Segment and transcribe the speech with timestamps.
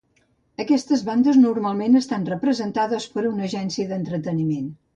[0.63, 4.69] Aquestes bandes normalment estan representades per una agència d'entreteniment.